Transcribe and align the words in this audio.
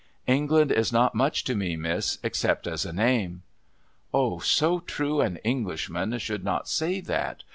'England 0.25 0.71
is 0.71 0.91
not 0.91 1.13
much 1.13 1.43
to 1.43 1.53
me. 1.53 1.75
Miss, 1.75 2.17
except 2.23 2.65
as 2.65 2.85
a 2.87 2.91
name.'' 2.91 3.43
O, 4.15 4.39
so 4.39 4.79
true 4.79 5.21
an 5.21 5.35
Englishman 5.43 6.17
should 6.17 6.43
not 6.43 6.67
say 6.67 7.01
that 7.01 7.43